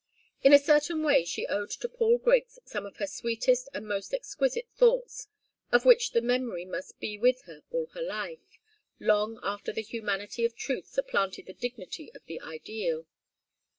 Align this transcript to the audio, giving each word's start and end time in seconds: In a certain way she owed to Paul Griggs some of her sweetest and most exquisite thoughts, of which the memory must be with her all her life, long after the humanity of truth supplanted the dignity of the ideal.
In 0.41 0.51
a 0.51 0.57
certain 0.57 1.03
way 1.03 1.23
she 1.25 1.45
owed 1.45 1.69
to 1.69 1.87
Paul 1.87 2.17
Griggs 2.17 2.57
some 2.65 2.87
of 2.87 2.97
her 2.97 3.05
sweetest 3.05 3.69
and 3.71 3.87
most 3.87 4.15
exquisite 4.15 4.67
thoughts, 4.75 5.27
of 5.71 5.85
which 5.85 6.09
the 6.13 6.23
memory 6.23 6.65
must 6.65 6.99
be 6.99 7.19
with 7.19 7.43
her 7.43 7.61
all 7.69 7.85
her 7.93 8.01
life, 8.01 8.57
long 8.99 9.39
after 9.43 9.71
the 9.71 9.83
humanity 9.83 10.43
of 10.43 10.55
truth 10.55 10.87
supplanted 10.87 11.45
the 11.45 11.53
dignity 11.53 12.11
of 12.15 12.25
the 12.25 12.41
ideal. 12.41 13.05